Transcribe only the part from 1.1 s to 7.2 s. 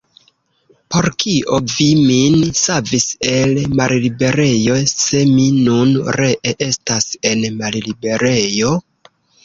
kio vi min savis el malliberejo, se mi nun ree estas